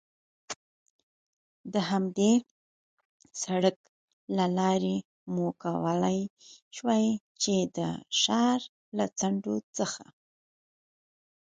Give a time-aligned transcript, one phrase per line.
[1.73, 2.33] د همدې
[3.43, 3.77] سړک
[4.37, 4.97] له لارې
[5.33, 6.19] مو کولای
[6.75, 7.07] شوای،
[7.41, 7.79] چې د
[8.19, 8.59] ښار
[8.97, 10.05] له څنډو څخه.